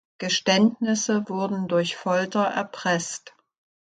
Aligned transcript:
Geständnisse 0.17 1.29
wurden 1.29 1.67
durch 1.67 1.95
Folter 1.95 2.45
erpresst. 2.45 3.35